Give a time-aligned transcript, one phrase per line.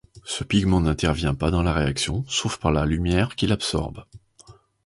[0.23, 4.03] Ce pigment n'intervient pas dans la réaction, sauf par la lumière qu'il absorbe.